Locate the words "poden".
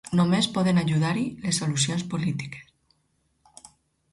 0.53-0.79